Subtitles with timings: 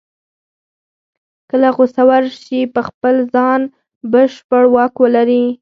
[1.49, 3.61] کله غوسه ورشي په خپل ځان
[4.11, 5.43] بشپړ واک ولري.